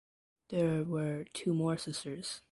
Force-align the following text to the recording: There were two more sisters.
There 0.49 0.83
were 0.83 1.25
two 1.31 1.53
more 1.53 1.77
sisters. 1.77 2.39